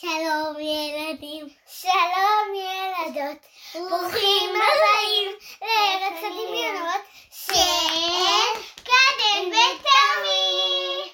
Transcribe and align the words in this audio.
שלום 0.00 0.56
ילדים, 0.60 1.46
שלום 1.66 2.46
ילדות, 2.54 3.46
ברוכים 3.74 4.50
הבאים 4.50 5.30
לארץ 5.62 6.18
הדמיונות 6.18 7.02
של 7.30 8.60
קדם 8.84 9.50
ותמי. 9.50 11.12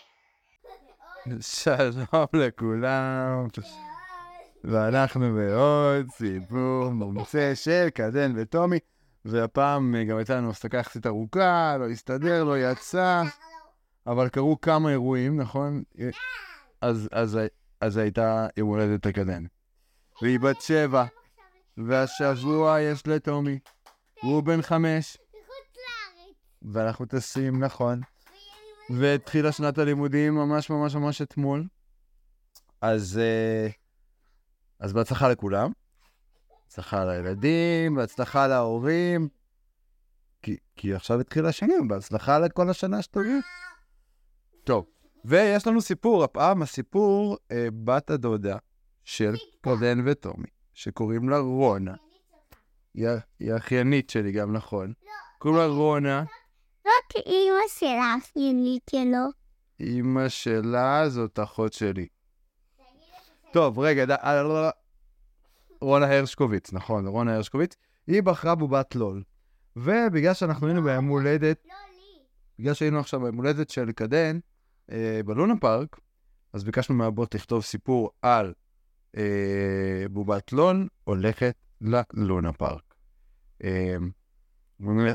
שלום 1.40 2.26
לכולם, 2.32 3.48
ואנחנו 4.64 5.34
בעוד 5.34 6.06
סיפור 6.10 6.90
מומצא 6.90 7.54
של 7.54 7.88
קדן 7.94 8.32
וטומי, 8.36 8.78
והפעם 9.24 9.94
גם 10.08 10.16
הייתה 10.16 10.36
לנו 10.36 10.50
הפסקה 10.50 10.78
יחסית 10.78 11.06
ארוכה, 11.06 11.76
לא 11.78 11.88
הסתדר, 11.88 12.44
לא 12.44 12.58
יצא, 12.58 13.22
אבל 14.06 14.28
קרו 14.28 14.60
כמה 14.60 14.90
אירועים, 14.90 15.40
נכון? 15.40 15.82
אז, 16.80 17.38
אז, 17.80 17.96
הייתה 17.96 18.46
יום 18.56 18.68
הולדת 18.68 19.06
לקדן. 19.06 19.44
והיא 20.22 20.40
בת 20.40 20.60
שבע, 20.60 21.04
והשבוע 21.76 22.80
יש 22.80 23.06
לטומי, 23.06 23.58
והוא 24.22 24.42
בן 24.42 24.62
חמש. 24.62 25.16
ואנחנו 26.62 27.06
טסים, 27.06 27.64
נכון. 27.64 28.00
והתחילה 28.90 29.52
שנת 29.52 29.78
הלימודים 29.78 30.34
ממש 30.34 30.70
ממש 30.70 30.94
ממש 30.94 31.22
אתמול. 31.22 31.66
אז, 32.80 33.18
אה, 33.18 33.68
אז 34.78 34.92
בהצלחה 34.92 35.28
לכולם. 35.28 35.72
בהצלחה 36.64 37.04
לילדים, 37.04 37.94
בהצלחה 37.94 38.46
להורים. 38.46 39.28
כי, 40.42 40.56
כי 40.76 40.94
עכשיו 40.94 41.20
התחיל 41.20 41.46
השני, 41.46 41.74
בהצלחה 41.88 42.38
לכל 42.38 42.70
השנה 42.70 43.02
שתגיד. 43.02 43.42
טוב, 44.64 44.86
ויש 45.24 45.66
לנו 45.66 45.80
סיפור, 45.80 46.24
הפעם 46.24 46.62
הסיפור 46.62 47.36
אה, 47.52 47.68
בת 47.84 48.10
הדודה 48.10 48.56
של 49.04 49.34
קודן 49.64 49.98
וטומי, 50.04 50.48
שקוראים 50.74 51.28
לה 51.28 51.38
רונה. 51.38 51.94
היא 52.94 53.52
האחיינית 53.52 54.10
שלי 54.10 54.32
גם, 54.32 54.52
נכון. 54.52 54.92
קוראים 55.38 55.60
לה 55.60 55.66
רונה. 55.66 56.24
זאת 56.84 57.26
אימא 57.26 57.60
של 57.68 57.86
האחיינית 57.86 58.82
שלו. 58.90 59.26
אימא 59.80 60.28
שלה 60.28 61.08
זאת 61.08 61.38
אחות 61.38 61.72
שלי. 61.72 62.06
טוב, 63.52 63.78
רגע, 63.78 64.04
ד... 64.04 64.10
אה, 64.10 64.42
לא, 64.42 64.48
לא, 64.48 64.62
לא. 64.62 64.70
רונה 65.80 66.06
הרשקוביץ, 66.16 66.72
נכון, 66.72 67.06
רונה 67.06 67.34
הרשקוביץ. 67.34 67.76
היא 68.06 68.22
בחרה 68.22 68.54
בובת 68.54 68.94
לול. 68.94 69.22
ובגלל 69.76 70.34
שאנחנו 70.34 70.66
היינו 70.66 70.82
ביום 70.82 71.06
הולדת, 71.06 71.62
לא 71.66 71.74
לי. 71.74 72.22
בגלל 72.58 72.74
שהיינו 72.74 72.98
עכשיו 72.98 73.20
ביום 73.20 73.36
הולדת 73.36 73.70
של 73.70 73.92
קדן, 73.92 74.38
אה, 74.90 75.20
בלונה 75.26 75.54
פארק, 75.60 76.00
אז 76.52 76.64
ביקשנו 76.64 76.94
מהבוט 76.94 77.34
לכתוב 77.34 77.62
סיפור 77.62 78.10
על 78.22 78.52
אה, 79.16 80.04
בובת 80.10 80.52
לול 80.52 80.88
הולכת 81.04 81.54
ללונה 81.80 82.52
פארק. 82.52 82.94
אה, 83.64 83.96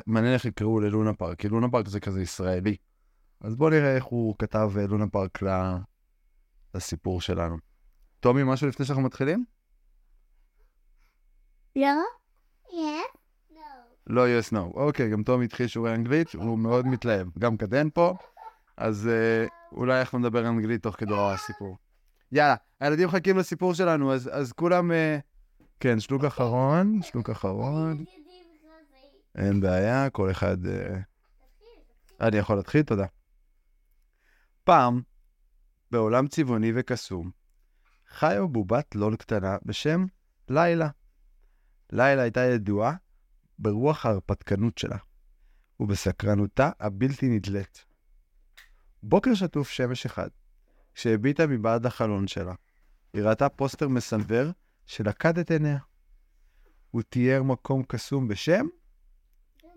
מעניין 0.06 0.34
איך 0.34 0.46
יקראו 0.46 0.80
ללונה 0.80 1.14
פארק, 1.14 1.40
כי 1.40 1.50
לונה 1.50 1.70
פארק 1.70 1.88
זה 1.88 2.00
כזה 2.00 2.22
ישראלי. 2.22 2.76
אז 3.42 3.56
בואו 3.56 3.70
נראה 3.70 3.96
איך 3.96 4.04
הוא 4.04 4.36
כתב 4.40 4.72
אה, 4.78 4.88
לונה 4.88 5.08
פארק 5.08 5.44
ל- 5.44 5.76
לסיפור 6.74 7.22
שלנו. 7.22 7.58
טומי, 8.20 8.44
משהו 8.46 8.68
לפני 8.68 8.86
שאנחנו 8.86 9.04
מתחילים? 9.04 9.46
לא? 11.76 11.84
לא. 13.52 13.62
לא, 14.08 14.26
yes, 14.40 14.54
no. 14.54 14.60
אוקיי, 14.60 15.10
גם 15.10 15.24
טומי 15.24 15.46
התחיל 15.46 15.68
שיעורי 15.68 15.96
אנגלית, 15.96 16.34
הוא 16.34 16.60
מאוד 16.60 16.88
מתלהב. 16.88 17.28
גם 17.40 17.58
קדן 17.58 17.90
פה, 17.90 18.14
אז 18.78 19.08
אה, 19.08 19.46
אולי 19.76 20.00
אנחנו 20.00 20.20
נדבר 20.20 20.48
אנגלית 20.48 20.84
תוך 20.84 20.96
כדי 20.96 21.14
הסיפור. 21.18 21.78
יאללה, 22.32 22.56
הילדים 22.80 23.08
מחכים 23.08 23.38
לסיפור 23.38 23.74
שלנו, 23.74 24.14
אז, 24.14 24.30
אז 24.34 24.52
כולם... 24.54 24.92
אה, 24.92 25.18
כן, 25.80 26.00
שלוק 26.00 26.24
אחרון, 26.24 27.02
שלוק 27.02 27.30
אחרון. 27.30 28.06
אין 29.36 29.62
בעיה, 29.62 30.10
כל 30.10 30.32
אחד... 30.32 30.66
אה, 30.66 31.00
אני 32.22 32.38
יכול 32.38 32.56
להתחיל? 32.56 32.82
תודה. 32.82 33.06
פעם, 34.64 35.02
בעולם 35.92 36.28
צבעוני 36.28 36.72
וקסום, 36.76 37.32
חיו 38.10 38.48
בובת 38.48 38.96
לול 38.96 39.16
קטנה 39.16 39.58
בשם 39.66 40.06
לילה. 40.50 40.90
לילה 41.92 42.22
הייתה 42.22 42.40
ידועה 42.40 42.96
ברוח 43.60 44.06
ההרפתקנות 44.06 44.78
שלה, 44.78 44.98
ובסקרנותה 45.80 46.70
הבלתי 46.80 47.30
נדלית. 47.30 47.86
בוקר 49.08 49.34
שטוף 49.34 49.70
שמש 49.70 50.06
אחד, 50.06 50.30
כשהביטה 50.94 51.48
מבעד 51.48 51.86
לחלון 51.86 52.28
שלה, 52.28 52.54
היא 53.14 53.24
ראתה 53.24 53.50
פוסטר 53.50 53.88
מסנוור 53.88 54.48
שלכד 54.86 55.38
את 55.38 55.52
עיניה. 55.52 55.78
הוא 56.92 57.02
תיאר 57.02 57.44
מקום 57.44 57.84
קסום 57.84 58.28
בשם 58.28 58.68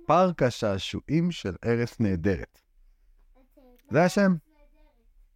פארק 0.07 0.43
השעשועים 0.43 1.31
של 1.31 1.57
ארץ 1.65 2.01
נהדרת. 2.01 2.61
זה 3.91 4.05
השם 4.05 4.35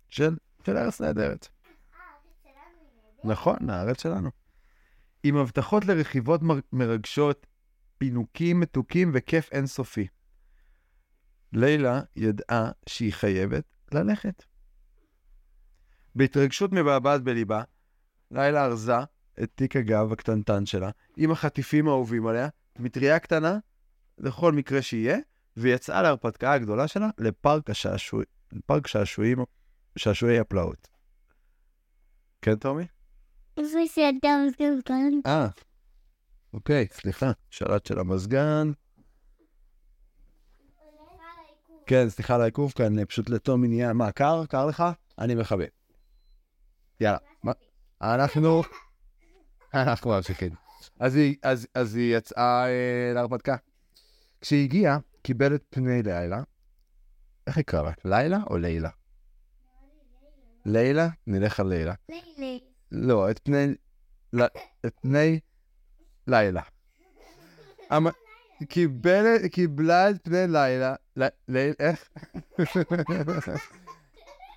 של, 0.08 0.36
של 0.66 0.76
ארץ 0.76 1.00
נהדרת. 1.00 1.48
נכון, 3.24 3.70
הארץ 3.70 4.02
שלנו. 4.02 4.30
עם 5.22 5.36
הבטחות 5.36 5.84
לרכיבות 5.84 6.42
מר- 6.42 6.60
מרגשות, 6.72 7.46
פינוקים 7.98 8.60
מתוקים 8.60 9.10
וכיף 9.14 9.52
אינסופי. 9.52 10.06
לילה 11.52 12.00
ידעה 12.16 12.70
שהיא 12.88 13.12
חייבת 13.12 13.64
ללכת. 13.94 14.44
בהתרגשות 16.14 16.72
מבעבעת 16.72 17.22
בליבה, 17.22 17.62
לילה 18.30 18.64
ארזה 18.64 18.98
את 19.42 19.50
תיק 19.54 19.76
הגב 19.76 20.12
הקטנטן 20.12 20.66
שלה, 20.66 20.90
עם 21.16 21.30
החטיפים 21.30 21.88
האהובים 21.88 22.26
עליה, 22.26 22.48
מטריה 22.78 23.18
קטנה, 23.18 23.58
לכל 24.18 24.52
מקרה 24.52 24.82
שיהיה, 24.82 25.18
ויצאה 25.56 26.02
להרפתקה 26.02 26.52
הגדולה 26.52 26.88
שלה 26.88 27.10
לפארק 27.18 27.70
השעשוע... 27.70 28.22
לפארק 28.52 28.86
שעשועים, 28.86 29.38
שעשועי 29.96 30.38
הפלאות. 30.38 30.88
כן, 32.42 32.58
כאן? 34.84 35.10
אה, 35.26 35.48
אוקיי, 36.52 36.86
סליחה, 36.92 37.32
שלט 37.50 37.86
של 37.86 37.98
המזגן. 37.98 38.72
כן, 41.92 42.08
סליחה 42.08 42.34
על 42.34 42.40
העיכוב 42.40 42.72
כאן, 42.72 43.04
פשוט 43.04 43.30
לטומי 43.30 43.68
נהיה... 43.68 43.92
מה, 43.92 44.12
קר? 44.12 44.46
קר 44.46 44.66
לך? 44.66 44.84
אני 45.18 45.34
מכבה. 45.34 45.64
יאללה? 47.00 47.18
אנחנו... 48.02 48.62
אנחנו 49.74 50.10
ממשיכים. 50.10 50.52
אז 51.00 51.16
היא, 51.16 51.36
אז, 51.42 51.66
אז 51.74 51.94
היא 51.94 52.16
יצאה 52.16 52.66
אה, 52.66 53.12
להרפתקה. 53.14 53.56
כשהיא 54.40 54.64
הגיעה, 54.64 54.98
קיבל 55.22 55.54
את 55.54 55.64
פני 55.70 56.02
לילה. 56.02 56.42
איך 57.46 57.56
יקרא 57.56 57.82
לה? 57.82 57.92
לילה 58.04 58.38
או 58.50 58.58
לילה? 58.58 58.90
לילה? 60.66 61.08
נלך 61.26 61.60
על 61.60 61.66
לילה. 61.66 61.94
לילי. 62.08 62.60
לא, 62.92 63.30
את 63.30 63.38
פני... 63.38 63.74
את 64.86 64.94
פני 65.02 65.40
לילה. 66.26 66.62
המ- 68.62 68.66
קיבל, 68.66 69.48
קיבלה 69.48 70.10
את 70.10 70.16
פני 70.22 70.46
לילה. 70.48 70.94
ליל... 71.48 71.74
איך? 71.80 72.08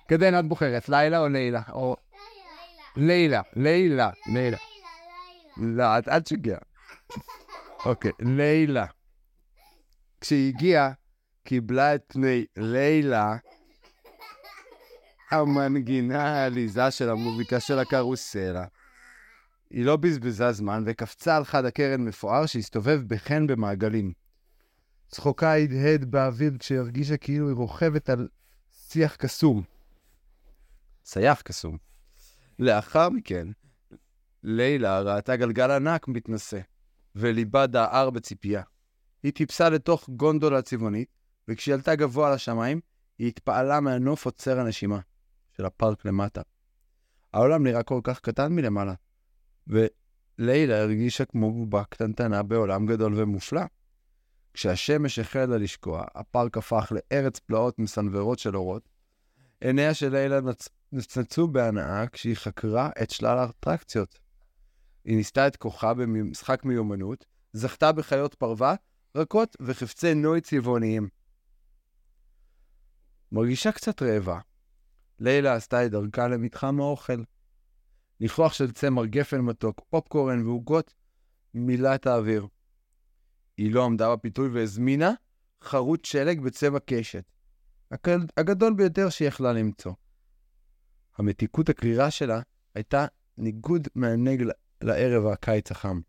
קדן, 0.08 0.38
את 0.38 0.48
בוחרת, 0.48 0.88
לילה 0.88 1.18
או 1.18 1.28
לילה? 1.28 1.62
או... 1.72 1.96
לילה, 2.96 3.40
לילה, 3.56 4.10
לילה. 4.32 4.56
לא, 5.56 5.84
אל 6.08 6.20
תשגע. 6.20 6.58
אוקיי, 7.84 8.10
לילה. 8.20 8.86
כשהיא 10.20 10.52
הגיעה, 10.54 10.90
קיבלה 11.44 11.94
את 11.94 12.02
פני 12.06 12.44
לילה, 12.56 13.36
המנגינה 15.30 16.22
העליזה 16.24 16.90
של 16.90 17.10
המוזיקה 17.10 17.60
של 17.60 17.78
הקרוסלה. 17.78 18.64
היא 19.70 19.84
לא 19.84 19.96
בזבזה 19.96 20.52
זמן 20.52 20.82
וקפצה 20.86 21.36
על 21.36 21.44
חד 21.44 21.64
הקרן 21.64 22.04
מפואר 22.04 22.46
שהסתובב 22.46 23.02
בחן 23.06 23.46
במעגלים. 23.46 24.12
צחוקה 25.08 25.52
הדהד 25.52 26.04
באוויר 26.04 26.52
כשהרגישה 26.58 27.16
כאילו 27.16 27.48
היא 27.48 27.56
רוכבת 27.56 28.10
על 28.10 28.28
שיח 28.72 29.16
קסום. 29.16 29.62
סייח 31.04 31.40
קסום. 31.40 31.76
לאחר 32.58 33.08
מכן, 33.08 33.48
לילה 34.42 35.00
ראתה 35.00 35.36
גלגל 35.36 35.70
ענק 35.70 36.08
מתנשא, 36.08 36.60
וליבה 37.14 37.66
דהר 37.66 38.10
בציפייה. 38.10 38.62
היא 39.22 39.32
טיפסה 39.32 39.68
לתוך 39.68 40.08
גונדולה 40.08 40.62
צבעונית, 40.62 41.08
וכשהיא 41.48 41.74
עלתה 41.74 41.94
גבוה 41.94 42.34
לשמיים, 42.34 42.80
היא 43.18 43.28
התפעלה 43.28 43.80
מהנוף 43.80 44.24
עוצר 44.24 44.60
הנשימה 44.60 45.00
של 45.56 45.64
הפארק 45.64 46.04
למטה. 46.04 46.42
העולם 47.32 47.62
נראה 47.62 47.82
כל 47.82 48.00
כך 48.04 48.20
קטן 48.20 48.52
מלמעלה, 48.52 48.94
ולילה 49.66 50.82
הרגישה 50.82 51.24
כמו 51.24 51.52
בובה 51.52 51.84
קטנטנה 51.84 52.42
בעולם 52.42 52.86
גדול 52.86 53.12
ומופלא. 53.16 53.62
כשהשמש 54.54 55.18
החלה 55.18 55.58
לשקוע, 55.58 56.04
הפארק 56.14 56.58
הפך 56.58 56.92
לארץ 56.92 57.38
פלאות 57.38 57.78
מסנוורות 57.78 58.38
של 58.38 58.56
אורות. 58.56 58.88
עיניה 59.60 59.94
של 59.94 60.08
לילה 60.08 60.40
נצ... 60.40 60.68
נצנצו 60.92 61.48
בהנאה 61.48 62.06
כשהיא 62.06 62.36
חקרה 62.36 62.90
את 63.02 63.10
שלל 63.10 63.38
האטרקציות. 63.38 64.18
היא 65.04 65.16
ניסתה 65.16 65.46
את 65.46 65.56
כוחה 65.56 65.94
במשחק 65.94 66.64
מיומנות, 66.64 67.24
זכתה 67.52 67.92
בחיות 67.92 68.34
פרווה, 68.34 68.74
רכות 69.16 69.56
וחפצי 69.60 70.14
נוי 70.14 70.40
צבעוניים. 70.40 71.08
מרגישה 73.32 73.72
קצת 73.72 74.02
רעבה. 74.02 74.40
לילה 75.18 75.54
עשתה 75.54 75.86
את 75.86 75.90
דרכה 75.90 76.28
למתחם 76.28 76.80
האוכל. 76.80 77.22
ניחוח 78.20 78.52
של 78.52 78.72
צמר 78.72 79.06
גפן 79.06 79.40
מתוק, 79.40 79.80
פופקורן 79.90 80.46
ועוגות 80.46 80.94
מילא 81.54 81.94
את 81.94 82.06
האוויר. 82.06 82.46
היא 83.56 83.74
לא 83.74 83.84
עמדה 83.84 84.16
בפיתוי 84.16 84.48
והזמינה 84.48 85.12
חרוט 85.62 86.04
שלג 86.04 86.40
בצבע 86.40 86.78
קשת. 86.86 87.24
הגדול 88.36 88.74
ביותר 88.74 89.08
שהיא 89.08 89.28
יכלה 89.28 89.52
למצוא. 89.52 89.92
המתיקות 91.18 91.68
הקרירה 91.68 92.10
שלה 92.10 92.40
הייתה 92.74 93.06
ניגוד 93.38 93.88
מענג 93.94 94.44
לערב 94.80 95.26
הקיץ 95.26 95.70
החם. 95.70 96.00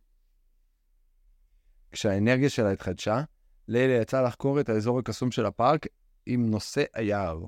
כשהאנרגיה 1.91 2.49
שלה 2.49 2.71
התחדשה, 2.71 3.23
לילה 3.67 4.01
יצאה 4.01 4.21
לחקור 4.21 4.59
את 4.59 4.69
האזור 4.69 4.99
הקסום 4.99 5.31
של 5.31 5.45
הפארק 5.45 5.85
עם 6.25 6.49
נושא 6.49 6.83
היער. 6.93 7.45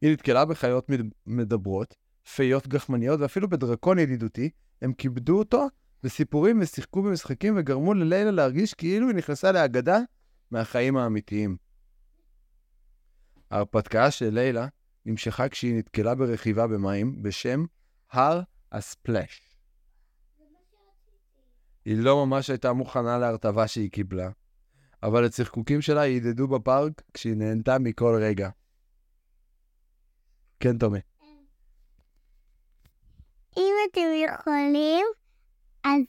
היא 0.00 0.12
נתקלה 0.12 0.44
בחיות 0.44 0.90
מדברות, 1.26 1.94
פיות 2.34 2.68
גחמניות 2.68 3.20
ואפילו 3.20 3.48
בדרקון 3.48 3.98
ידידותי, 3.98 4.50
הם 4.82 4.92
כיבדו 4.92 5.38
אותו 5.38 5.66
בסיפורים 6.02 6.60
ושיחקו 6.62 7.02
במשחקים 7.02 7.54
וגרמו 7.56 7.94
ללילה 7.94 8.30
להרגיש 8.30 8.74
כאילו 8.74 9.08
היא 9.08 9.16
נכנסה 9.16 9.52
לאגדה 9.52 9.98
מהחיים 10.50 10.96
האמיתיים. 10.96 11.56
ההרפתקה 13.50 14.10
של 14.10 14.28
לילה 14.34 14.66
נמשכה 15.06 15.48
כשהיא 15.48 15.74
נתקלה 15.74 16.14
ברכיבה 16.14 16.66
במים 16.66 17.22
בשם 17.22 17.64
הר 18.10 18.40
הספלאש. 18.72 19.40
היא 21.84 21.96
לא 21.96 22.26
ממש 22.26 22.50
הייתה 22.50 22.72
מוכנה 22.72 23.18
להרטבה 23.18 23.68
שהיא 23.68 23.90
קיבלה, 23.90 24.30
אבל 25.02 25.24
הצחקוקים 25.24 25.80
שלה 25.80 26.06
ידדו 26.06 26.48
בפארק 26.48 27.02
כשהיא 27.14 27.36
נהנתה 27.36 27.78
מכל 27.78 28.18
רגע. 28.20 28.50
כן, 30.60 30.78
תומי. 30.78 30.98
אתם 33.90 34.00
יכולים, 34.24 35.06
אז 35.84 36.02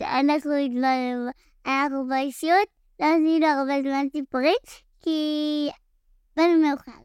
אנחנו 0.00 0.52
התלוננו, 0.52 1.30
אנחנו 1.66 2.08
באישיות, 2.08 2.68
לא 3.00 3.06
עשינו 3.06 3.46
הרבה 3.46 3.82
זמן 3.82 4.06
סיפורים, 4.12 4.56
כי 5.00 5.68
באנו 6.36 6.62
מאוחר. 6.68 7.00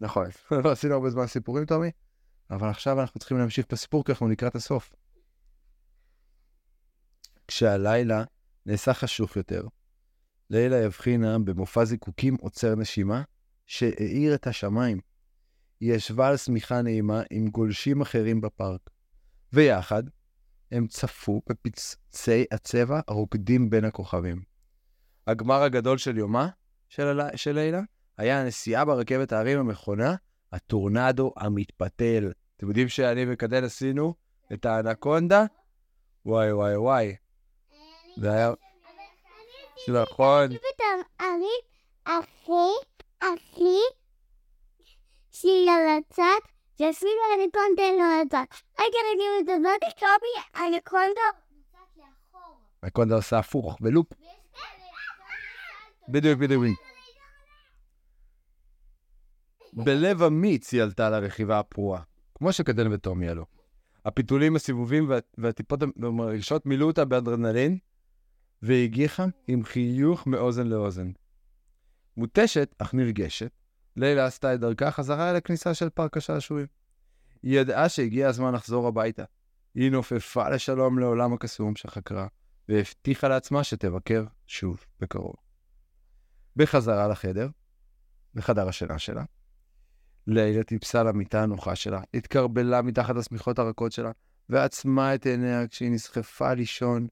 נכון, 0.00 0.26
לא 0.64 0.72
עשינו 0.72 0.94
הרבה 0.94 1.10
זמן 1.10 1.26
סיפורים, 1.26 1.64
תומי, 1.64 1.90
אבל 2.50 2.68
עכשיו 2.68 3.00
אנחנו 3.00 3.20
צריכים 3.20 3.38
להמשיך 3.38 3.66
בסיפור, 3.70 4.04
כי 4.04 4.12
אנחנו 4.12 4.28
לקראת 4.28 4.54
הסוף. 4.54 4.90
כשהלילה 7.48 8.24
נעשה 8.66 8.94
חשוך 8.94 9.36
יותר, 9.36 9.62
לילה 10.50 10.76
יבחינה 10.76 11.38
במופע 11.38 11.84
זיקוקים 11.84 12.34
עוצר 12.40 12.74
נשימה, 12.74 13.22
שהאיר 13.66 14.34
את 14.34 14.46
השמיים. 14.46 15.07
היא 15.80 15.94
ישבה 15.94 16.28
על 16.28 16.36
שמיכה 16.36 16.82
נעימה 16.82 17.22
עם 17.30 17.48
גולשים 17.48 18.00
אחרים 18.00 18.40
בפארק, 18.40 18.90
ויחד 19.52 20.02
הם 20.72 20.86
צפו 20.86 21.42
בפצצי 21.48 22.44
הצבע 22.52 23.00
הרוקדים 23.08 23.70
בין 23.70 23.84
הכוכבים. 23.84 24.42
הגמר 25.26 25.62
הגדול 25.62 25.98
של 25.98 26.18
יומה 26.18 26.48
של, 26.88 27.06
הל... 27.06 27.36
של 27.36 27.52
לילה 27.52 27.80
היה 28.18 28.40
הנסיעה 28.40 28.84
ברכבת 28.84 29.32
ההרים 29.32 29.58
המכונה, 29.58 30.14
הטורנדו 30.52 31.32
המתפתל. 31.36 32.32
אתם 32.56 32.68
יודעים 32.68 32.88
שאני 32.88 33.24
וקדל 33.28 33.64
עשינו 33.64 34.14
את 34.52 34.66
האנקונדה? 34.66 35.44
וואי 36.26 36.52
וואי 36.52 36.76
וואי. 36.76 37.16
זה 38.16 38.32
היה... 38.32 38.52
נכון. 39.88 40.50
אני 41.20 41.46
הכי, 42.06 42.52
הכי, 43.20 43.78
שהיא 45.40 45.70
על 45.70 45.98
הצד, 45.98 46.40
ואפילו 46.80 47.20
האנקונדה 47.30 47.82
לא 47.98 48.20
יודעת. 48.20 48.48
רגע, 48.80 48.98
רגע, 49.10 49.52
הזאת, 49.52 49.98
קובי, 49.98 50.64
האנקונדה... 50.64 51.20
האנקונדה 52.82 53.14
עושה 53.14 53.38
הפוך, 53.38 53.76
ולופ. 53.80 54.06
בדיוק, 56.08 56.38
בדיוק. 56.38 56.62
בלב 59.72 60.22
אמיץ 60.22 60.72
היא 60.72 60.82
עלתה 60.82 61.10
לרכיבה 61.10 61.58
הפרועה, 61.58 62.02
כמו 62.34 62.52
שקדן 62.52 62.92
וטומי 62.92 63.28
עלו. 63.28 63.44
הפיתולים, 64.04 64.56
הסיבובים 64.56 65.10
והטיפות 65.38 65.82
המרגישות 65.82 66.66
מילאו 66.66 66.86
אותה 66.86 67.04
באדרנלין, 67.04 67.78
והגיחה 68.62 69.24
עם 69.46 69.64
חיוך 69.64 70.26
מאוזן 70.26 70.66
לאוזן. 70.66 71.10
מותשת, 72.16 72.74
אך 72.78 72.94
נרגשת, 72.94 73.57
לילה 73.98 74.26
עשתה 74.26 74.54
את 74.54 74.60
דרכה 74.60 74.90
חזרה 74.90 75.30
אל 75.30 75.36
הכניסה 75.36 75.74
של 75.74 75.90
פארק 75.90 76.16
השעשועים. 76.16 76.66
היא 77.42 77.60
ידעה 77.60 77.88
שהגיע 77.88 78.28
הזמן 78.28 78.54
לחזור 78.54 78.88
הביתה. 78.88 79.24
היא 79.74 79.90
נופפה 79.90 80.48
לשלום 80.48 80.98
לעולם 80.98 81.32
הקסום 81.32 81.76
שחקרה, 81.76 82.26
והבטיחה 82.68 83.28
לעצמה 83.28 83.64
שתבקר 83.64 84.24
שוב 84.46 84.84
בקרוב. 85.00 85.34
בחזרה 86.56 87.08
לחדר, 87.08 87.48
בחדר 88.34 88.68
השינה 88.68 88.98
שלה, 88.98 89.24
לילה 90.26 90.62
טיפסה 90.62 91.02
למיטה 91.02 91.42
הנוחה 91.42 91.76
שלה, 91.76 92.00
התקרבלה 92.14 92.82
מתחת 92.82 93.16
לשמיכות 93.16 93.58
הרכות 93.58 93.92
שלה, 93.92 94.10
ועצמה 94.48 95.14
את 95.14 95.26
עיניה 95.26 95.66
כשהיא 95.68 95.90
נסחפה 95.90 96.54
לישון 96.54 97.06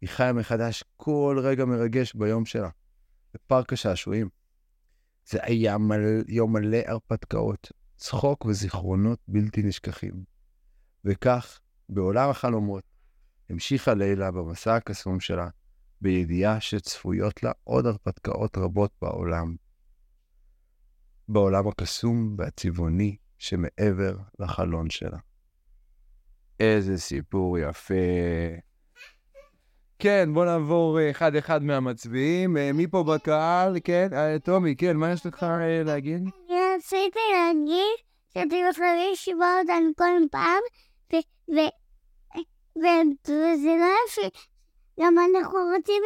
היא 0.00 0.08
חיה 0.08 0.32
מחדש 0.32 0.84
כל 0.96 1.38
רגע 1.42 1.64
מרגש 1.64 2.14
ביום 2.14 2.44
שלה, 2.44 2.68
בפארק 3.34 3.72
השעשועים. 3.72 4.41
זה 5.32 5.38
היה 5.42 5.78
מל... 5.78 6.24
יום 6.28 6.52
מלא 6.52 6.78
הרפתקאות, 6.86 7.72
צחוק 7.96 8.44
וזיכרונות 8.44 9.18
בלתי 9.28 9.62
נשכחים. 9.62 10.24
וכך, 11.04 11.60
בעולם 11.88 12.30
החלומות, 12.30 12.84
המשיכה 13.50 13.94
לילה 13.94 14.30
במסע 14.30 14.76
הקסום 14.76 15.20
שלה, 15.20 15.48
בידיעה 16.00 16.60
שצפויות 16.60 17.42
לה 17.42 17.52
עוד 17.64 17.86
הרפתקאות 17.86 18.58
רבות 18.58 18.92
בעולם. 19.02 19.56
בעולם 21.28 21.68
הקסום 21.68 22.36
והצבעוני 22.38 23.16
שמעבר 23.38 24.16
לחלון 24.38 24.90
שלה. 24.90 25.18
איזה 26.60 26.98
סיפור 26.98 27.58
יפה. 27.58 27.94
כן, 30.02 30.30
בוא 30.34 30.44
נעבור 30.44 30.98
אה, 31.00 31.10
אחד-אחד 31.10 31.62
מהמצביעים. 31.62 32.56
אה, 32.56 32.72
מי 32.72 32.86
פה 32.86 33.04
בקהל? 33.04 33.76
כן, 33.84 34.08
אה, 34.12 34.38
טומי, 34.38 34.76
כן, 34.76 34.96
מה 34.96 35.12
יש 35.12 35.26
לך 35.26 35.46
להגיד? 35.84 36.16
אני 36.16 36.56
רציתי 36.76 37.18
להגיד 37.32 37.96
שאתם 38.34 38.56
יכולים 38.70 39.12
לשמוע 39.12 39.58
אותנו 39.60 39.90
כל 39.96 40.26
פעם, 40.30 40.60
וזה 42.76 43.76
לא 43.78 43.94
יפה. 44.06 44.28
גם 45.00 45.14
אנחנו 45.18 45.58
רוצים 45.76 46.02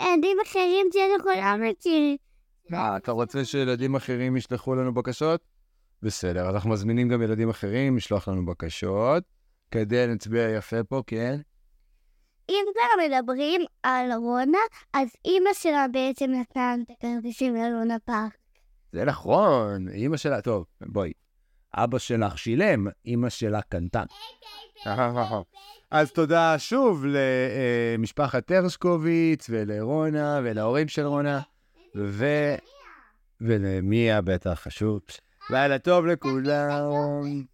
ילדים 0.00 0.36
אחרים 0.46 0.86
שאנחנו 0.92 1.30
לא 1.30 1.70
מכירים. 1.70 2.16
אה, 2.72 2.96
אתה 2.96 3.12
רוצה 3.12 3.44
שילדים 3.44 3.94
אחרים 3.96 4.36
ישלחו 4.36 4.74
לנו 4.74 4.94
בקשות? 4.94 5.40
בסדר, 6.02 6.48
אז 6.48 6.54
אנחנו 6.54 6.70
מזמינים 6.70 7.08
גם 7.08 7.22
ילדים 7.22 7.50
אחרים 7.50 7.96
לשלוח 7.96 8.28
לנו 8.28 8.46
בקשות, 8.46 9.24
כדי 9.70 10.06
נצביע 10.06 10.48
יפה 10.48 10.84
פה, 10.84 11.02
כן? 11.06 11.40
אם 12.48 12.64
כבר 12.72 13.04
מדברים 13.04 13.60
על 13.82 14.12
רונה, 14.12 14.58
אז 14.92 15.08
אימא 15.24 15.50
שלה 15.52 15.86
בעצם 15.92 16.30
נתנה 16.30 16.74
את 16.74 16.90
הכרטיסים 16.90 17.54
ללונה 17.54 17.98
פארק. 18.04 18.36
זה 18.92 19.04
נכון, 19.04 19.88
אימא 19.88 20.16
שלה, 20.16 20.40
טוב, 20.40 20.64
בואי. 20.80 21.12
אבא 21.74 21.98
שלך 21.98 22.38
שילם, 22.38 22.86
אימא 23.06 23.28
שלה 23.28 23.62
קנתה. 23.62 24.02
אז 25.90 26.12
תודה 26.12 26.58
שוב 26.58 27.04
למשפחת 27.06 28.50
הרשקוביץ 28.50 29.46
ולרונה 29.50 30.40
ולהורים 30.44 30.88
של 30.88 31.06
רונה, 31.06 31.40
ו... 31.96 32.26
ולמיה 33.40 34.22
בטח 34.22 34.60
חשוב. 34.60 35.00
לילה 35.50 35.78
טוב 35.78 36.06
לכולם. 36.06 37.46